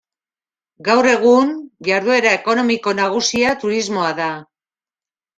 [0.85, 1.51] Gaur egun,
[1.87, 4.31] jarduera ekonomiko nagusia turismoa da.